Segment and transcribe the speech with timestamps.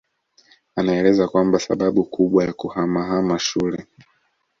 [0.75, 3.87] Anaeleza kwamba sababu kubwa ya kuhamahama shule